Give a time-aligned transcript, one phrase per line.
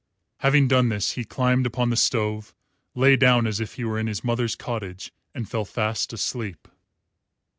[0.37, 2.55] Having done this, he climbed upon the stove,
[2.95, 6.67] lay down as if he were in his mother's cottage, and fell fast asleep.